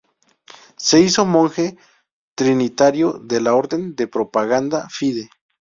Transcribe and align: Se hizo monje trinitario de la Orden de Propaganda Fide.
Se 0.77 0.99
hizo 0.99 1.27
monje 1.27 1.77
trinitario 2.33 3.19
de 3.23 3.39
la 3.39 3.53
Orden 3.53 3.95
de 3.95 4.07
Propaganda 4.07 4.89
Fide. 4.89 5.29